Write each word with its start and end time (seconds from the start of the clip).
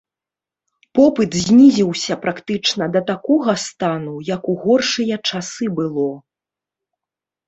Попыт 0.99 1.31
знізіўся 1.41 2.13
практычна 2.23 2.87
да 2.95 3.01
такога 3.11 3.55
стану, 3.65 4.13
як 4.35 4.41
у 4.55 4.55
горшыя 4.63 5.19
часы 5.31 5.69
было. 5.81 6.07